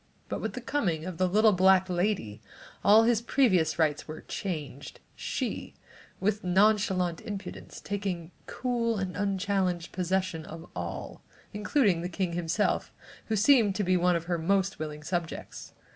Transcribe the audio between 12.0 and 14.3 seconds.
the king himself, who seemed one of